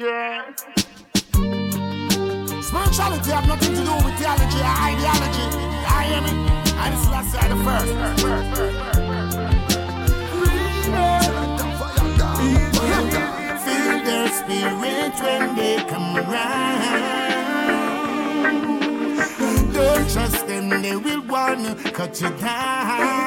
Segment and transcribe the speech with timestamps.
[0.00, 0.54] Yeah.
[2.62, 5.46] Spirituality have nothing to do with theology or ideology.
[5.88, 6.30] I hear me?
[6.78, 7.92] I just last side the first.
[13.64, 16.92] Feel their spirit when they come around.
[19.72, 23.18] Don't trust them, they will wanna cut you down.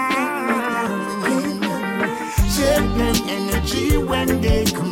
[2.49, 4.90] Shake them energy when they come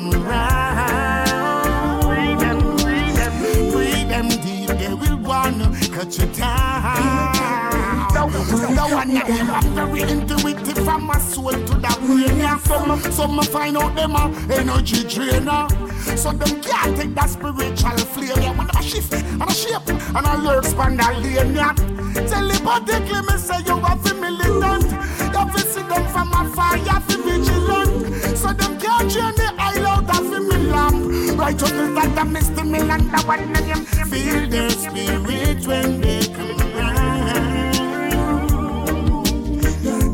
[6.09, 8.11] cut you down.
[8.13, 12.37] The one that them I'm very intuitive from my soul to the brain.
[12.39, 15.67] Yeah, some some find out them a energy drainer.
[16.17, 18.41] So them can't take that spiritual flame.
[18.41, 21.55] Yeah, when I shift and I shape and I learn span that lane.
[21.55, 21.73] Yeah,
[22.27, 24.89] telepathically me say you to militant.
[25.49, 26.77] You see them from afar.
[26.77, 28.37] You to vigilant.
[28.37, 29.38] So them can't drain
[31.51, 31.61] lamp.
[31.61, 33.11] Right up is that the misty million.
[33.11, 37.73] The one of them feel their spirit when they come around.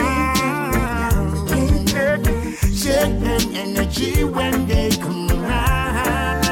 [2.74, 6.44] Shake them energy when they come around.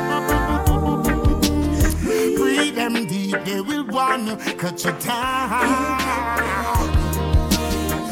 [2.38, 5.99] Breathe them deep, they will wanna cut you down.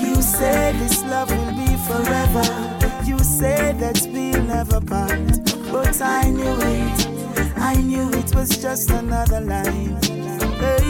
[0.01, 2.68] You say this love will be forever.
[3.39, 5.71] You say that we'll never part.
[5.71, 7.57] But I knew it.
[7.57, 10.03] I knew it was just another life.
[10.59, 10.83] Hey.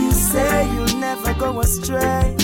[0.00, 2.36] You say you'll never go astray.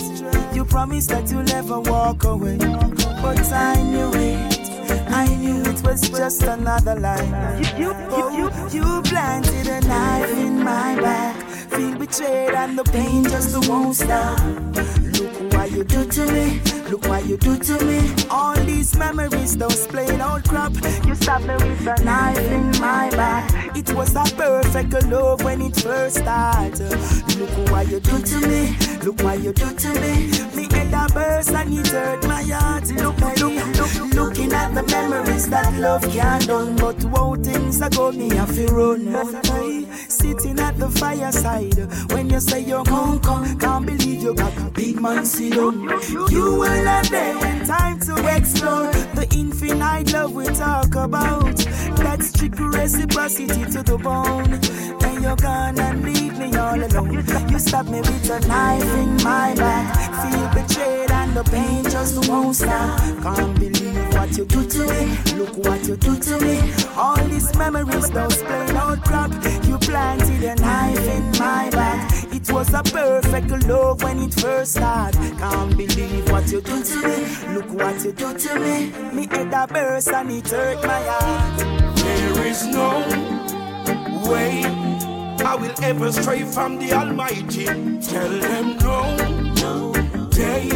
[0.53, 2.59] You promise that you'll never walk away.
[2.59, 4.71] But I knew it.
[5.09, 7.79] I knew it was just another life.
[7.79, 11.35] You, you, you, oh, you planted a knife in my back.
[11.71, 14.39] Feel betrayed and the pain just won't stop.
[15.17, 16.66] Look what you do to me.
[16.91, 18.15] Look what you do to me.
[18.31, 20.73] All these memories, those plain old crap.
[21.05, 23.77] You stabbed me with a knife in my back.
[23.77, 26.91] It was a perfect love when it first started.
[27.39, 28.77] Look what you do to me.
[29.05, 30.31] Look what you do to me.
[30.55, 32.89] Me head a burst and it hurt my heart.
[32.93, 36.77] Look, look, look, looking at the memories that love can't done.
[36.77, 39.13] But wow, things are go me have to run.
[40.27, 44.71] Sitting at the fireside when you say you're home, come, can't believe you got a
[44.71, 45.89] big man down.
[46.31, 51.57] You were not there when time to explore the infinite love we talk about.
[52.03, 54.51] That strict reciprocity to the bone.
[54.99, 57.25] Then you're gonna leave me all alone.
[57.49, 59.87] You stab me with a knife in my back.
[60.23, 62.99] Feel betrayed and the pain just won't stop.
[63.23, 65.39] Can't believe what you do to me.
[65.39, 66.73] Look what you do to me.
[66.97, 69.31] All these memories, those plain old crap.
[69.87, 72.35] Planted a knife in my back.
[72.35, 75.39] It was a perfect love when it first started.
[75.39, 77.55] Can't believe what you do to me.
[77.55, 78.91] Look what you do to me.
[79.15, 81.97] Me head a burst and it hurt my heart.
[81.99, 82.99] There is no
[84.29, 84.65] way
[85.45, 87.67] I will ever stray from the Almighty.
[88.01, 89.17] Tell them no,
[89.63, 89.93] no,
[90.31, 90.69] day.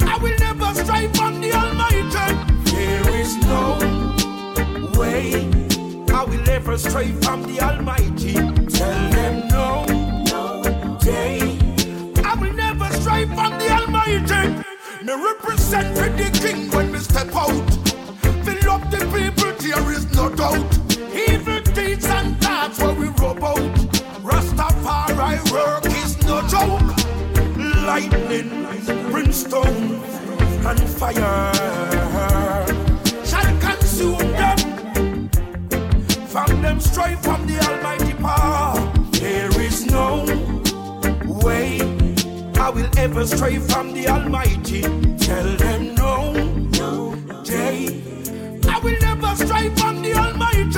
[0.00, 2.70] I will never stray from the Almighty.
[2.72, 3.78] There is no
[4.98, 5.59] way
[6.66, 8.34] Will stray from the Almighty.
[8.34, 11.58] Tell them no, day.
[12.22, 14.62] I will never stray from the Almighty.
[15.04, 17.50] Me represent for the King when me step out.
[18.44, 20.70] Fill up the people, there is no doubt.
[21.12, 23.58] Evil deeds and thoughts where we rub out.
[24.22, 26.86] Rastafari work is no joke.
[27.84, 28.66] Lightning,
[29.10, 30.00] brimstone,
[30.64, 32.49] and fire
[36.30, 38.78] From them straight from the Almighty power.
[39.10, 40.24] There is no
[41.26, 41.80] way
[42.56, 44.82] I will ever stray from the Almighty.
[45.18, 46.32] Tell them no,
[46.78, 48.00] no day.
[48.68, 50.70] I will never stray from the Almighty.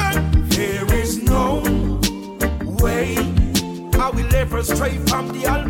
[0.57, 1.61] There is no
[2.83, 3.17] way
[3.99, 5.62] I will ever stray from the Almighty.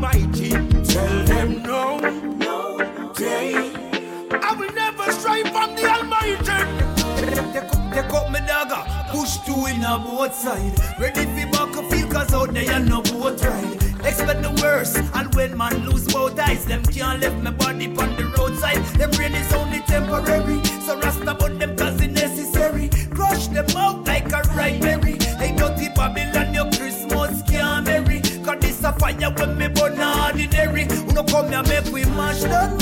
[9.52, 10.72] Two in a both side.
[10.99, 13.75] Ready for back a feel cause out there you no boat ride.
[14.04, 18.16] Expect the worst, and when man lose both eyes, them can't left my body on
[18.16, 18.82] the roadside.
[18.99, 22.88] Them brain is only temporary, so rasta but them cause it necessary.
[23.10, 25.16] Crush them out like a ripe berry.
[25.40, 28.20] Hey, dirty Babylon, your Christmas can't merry.
[28.44, 30.84] Cause this a fire when me burn ordinary.
[30.84, 32.81] Who no come here make we mash them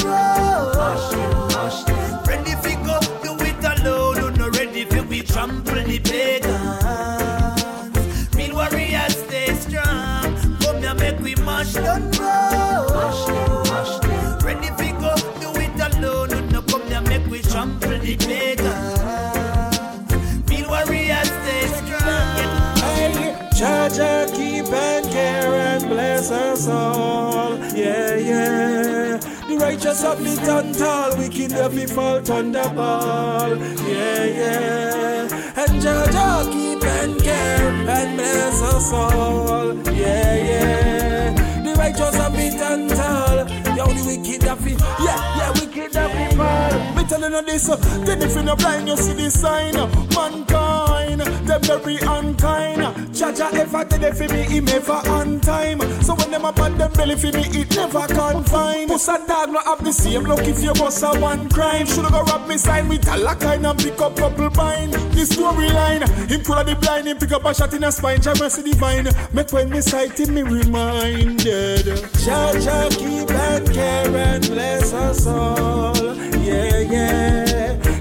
[26.29, 27.57] bless our.
[27.75, 29.17] Yeah, yeah.
[29.49, 33.59] The righteous have be done tall, wicked have been fall thunderball.
[33.89, 35.63] Yeah, yeah.
[35.63, 39.75] And Jah Jah keep and care and bless us all.
[39.93, 41.63] Yeah, yeah.
[41.65, 44.75] The righteous have be done tall, The only wicked have be
[47.11, 47.77] telling you this, uh,
[48.07, 49.75] then if you're blind, you see the sign.
[50.15, 53.15] Mankind, them very unkind.
[53.15, 55.81] Jah Jah ever did it for me, he never on time.
[56.03, 58.87] So when them up on them belly for me, it never confine.
[58.89, 61.87] Puss a dog not have the same look if you bust a one crime.
[61.87, 64.93] Shoulda go rob me sign with a lock and pick up couple bind.
[65.13, 68.23] This storyline, him pull the blind, him pick up a shot in a spine.
[68.23, 71.87] Jah mercy divine, make when me sight him me reminded.
[72.23, 75.97] Jah Jah keep and care and bless us all.
[76.41, 77.00] Yeah, yeah.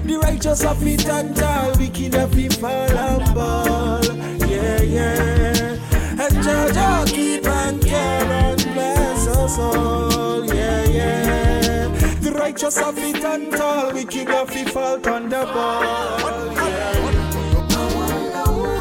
[0.04, 4.04] The righteous of it and tall, wicked of it fall and ball.
[4.48, 6.22] Yeah, yeah.
[6.22, 10.44] And Jah Jah keep and care and bless us all.
[10.44, 11.88] Yeah, yeah.
[12.20, 16.52] The righteous of it and tall, wicked of it fall on ball.
[16.54, 16.90] Yeah.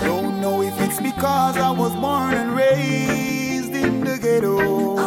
[0.03, 4.97] Don't know if it's because I was born and raised in the ghetto.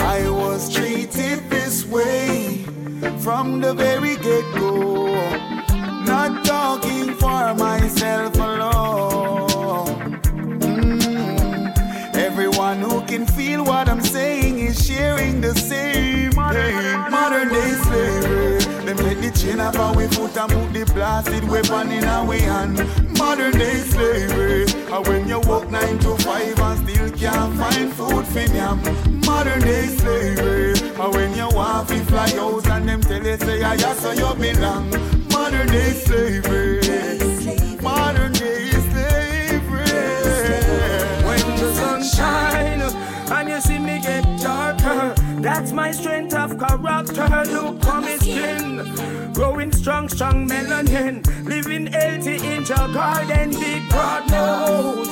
[0.00, 2.47] I was treated this way
[3.28, 5.12] from the very get go.
[6.12, 10.18] Not talking for myself alone.
[10.62, 12.16] Mm.
[12.16, 17.10] Everyone who can feel what I'm saying is sharing the same pain.
[17.10, 18.84] Modern day slavery.
[18.86, 20.07] Them take the our foot and
[20.48, 22.78] put the blasted weapon in our hand.
[23.18, 24.66] Modern day slavery.
[24.92, 28.80] And when you work nine to five and still can't find food for them.
[29.24, 30.74] Modern day slavery.
[30.98, 34.12] And when you want to fly out and them tell you say, I yeah, so
[34.12, 34.90] you belong.
[35.30, 36.80] Modern day slavery.
[37.82, 39.84] Modern day slavery.
[41.26, 42.94] When the sun shines
[43.30, 47.44] and you see me get darker, that's my strength character.
[47.52, 47.78] Look
[48.20, 55.08] skin, growing strong, strong melanin, living healthy in your garden, big broad nose.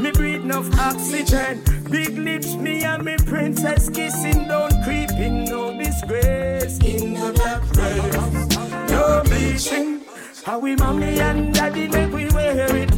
[0.00, 6.78] Me breathe enough oxygen, big lips, me and me princess kissing, don't creeping, no disgrace
[6.78, 8.90] in the black race.
[8.90, 10.00] No bleaching,
[10.44, 12.90] how we mommy and daddy make we wear it.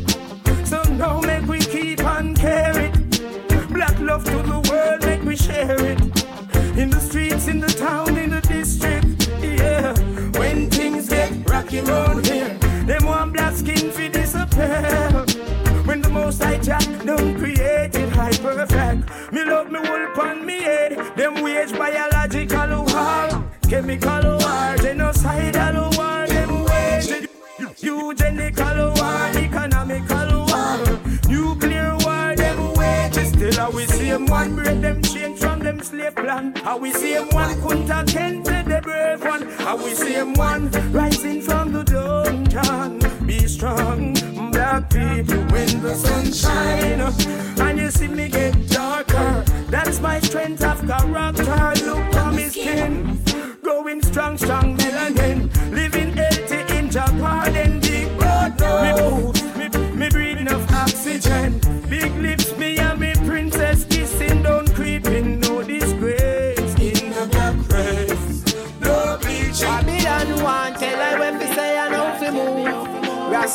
[0.66, 2.92] So now make we keep on it.
[3.70, 6.00] Black love to the world, make we share it.
[6.76, 7.00] In the
[7.44, 9.94] streets, in the town, in the district, yeah.
[10.38, 12.48] When things get rocky round here,
[12.86, 15.24] them want black skin fi disappear.
[15.86, 19.32] When the most I jack don't create it high perfect.
[19.32, 20.92] Me love me wool on me head.
[21.16, 26.26] Them wage biological war, chemical war, genocidal war.
[26.26, 27.28] Them wage
[27.82, 30.78] eugenical war, economical war,
[31.28, 32.34] nuclear war.
[32.36, 35.03] Them wages still how we see them one break them
[36.14, 36.54] plan.
[36.56, 39.42] How we see them one Kunta Kinte the brave one.
[39.58, 43.26] How we see them one rising from the dungeon.
[43.26, 44.14] Be strong,
[44.50, 47.44] black people when the sun shine
[47.74, 49.44] and you see me get darker.
[49.68, 51.84] That's my strength of character.
[51.86, 53.20] Look on me skin,
[53.62, 54.83] growing strong, strong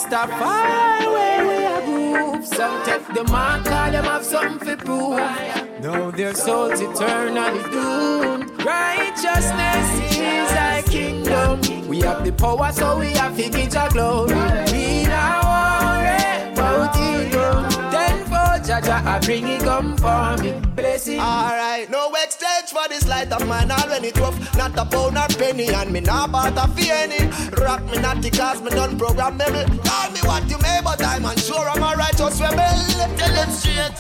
[0.10, 2.46] Rastafari where we a groove.
[2.46, 5.20] Some take the mark, call them have something fi prove.
[5.82, 8.50] Now their souls eternally doomed.
[8.66, 11.62] Righteousness is our kingdom.
[11.88, 14.34] We have the power, so we have to get our glory.
[14.72, 17.92] We now worry about evil.
[17.92, 20.60] Then for Jah Jah, I bring it come for me.
[20.75, 21.18] Blessing.
[21.18, 21.99] No exchange for this
[23.19, 24.38] light of mine all when it rough.
[24.55, 27.27] Not a pound or penny, and me not part of any.
[27.61, 29.67] Rock me not the cause me done programmable.
[29.85, 32.79] Call me what you may, but I'm unsure I'm a righteous rebel.
[33.17, 33.97] Tell them straight.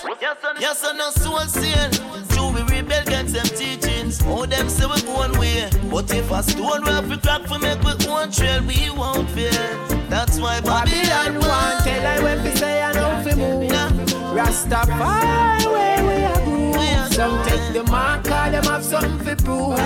[0.59, 1.91] Yes, I know soul sin.
[2.29, 4.21] True, we rebel against them teachings.
[4.25, 5.69] Oh, them say we go one way.
[5.91, 9.29] But if a stone we have to crack for make we own trail, we won't
[9.31, 9.51] fear.
[10.09, 13.69] That's why Babylon want tell I when we say I know fi move.
[14.29, 15.98] Rastafari where
[17.19, 17.29] a.
[17.29, 19.77] Some take the mark, call them have something fi prove.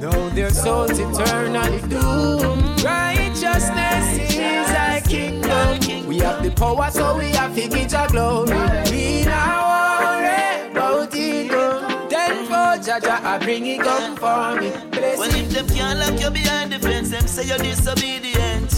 [0.00, 2.82] Now their souls eternally doomed.
[2.84, 6.06] Righteousness is our kingdom.
[6.06, 8.50] We have the power, so we have to get our glory.
[8.90, 12.08] We now worry about evil.
[12.08, 14.70] Then for Jah Jah, I bring it come for me.
[14.70, 15.44] Well, Blessing.
[15.46, 18.70] if them can't lock you behind the fence, them say you're disobedient.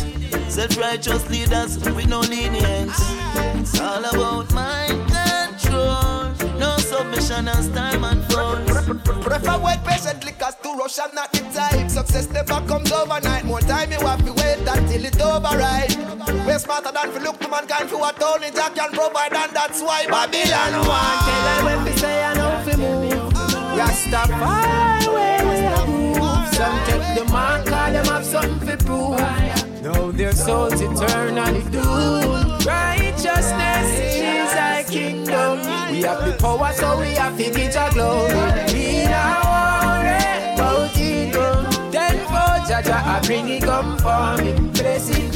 [0.51, 2.99] Self-righteous leaders with no lenience.
[3.61, 5.10] It's all about mind
[7.45, 7.47] control.
[7.47, 9.23] No submission as time.
[9.23, 11.91] Prefer wait patiently cause to rush and not the type.
[11.91, 13.45] Success never comes overnight.
[13.45, 15.97] More time you have to wait until it's over right.
[16.47, 19.81] We're smarter than to look to mankind for what only Jack can provide and that's
[19.83, 21.21] why Babylon want.
[21.25, 23.33] Tell them when we say I know fi move.
[23.79, 25.61] Rastafari where we
[25.93, 26.55] move.
[26.55, 29.83] Some take the mark, call them have something fi prove.
[29.83, 32.67] Know their souls eternally doomed.
[32.67, 33.70] Righteousness.
[36.01, 38.33] We have the power, so we have to get a glory.
[38.73, 41.93] We now worry about it.
[41.93, 44.71] Then for Jah Jah, I bring it come for me.
[44.73, 45.30] Bless.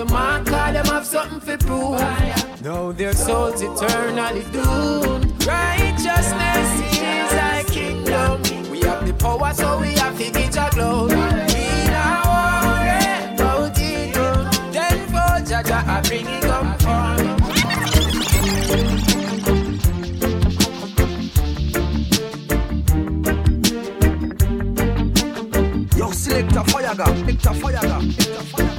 [0.00, 2.00] The mark, cause them have something to prove.
[2.62, 5.46] Now their souls eternally doomed.
[5.46, 8.40] Righteousness is our kingdom.
[8.70, 11.16] We have the power, so we have to get a glory.
[11.16, 14.14] We now worry about it.
[14.72, 17.18] Then for Jah Jah, I bring it up for.
[25.98, 28.69] Yo, select a fire gun, select fire gun, select fire.